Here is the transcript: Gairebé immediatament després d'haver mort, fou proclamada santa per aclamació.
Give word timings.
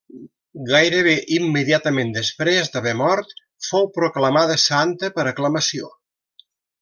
Gairebé 0.69 1.11
immediatament 1.35 2.15
després 2.15 2.71
d'haver 2.77 2.93
mort, 3.03 3.35
fou 3.69 3.87
proclamada 4.01 4.57
santa 4.65 5.11
per 5.19 5.27
aclamació. 5.33 5.93